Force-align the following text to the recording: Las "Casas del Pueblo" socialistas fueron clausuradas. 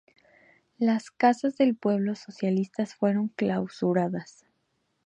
Las 0.79 1.11
"Casas 1.11 1.57
del 1.57 1.75
Pueblo" 1.75 2.15
socialistas 2.15 2.95
fueron 2.95 3.27
clausuradas. 3.27 4.47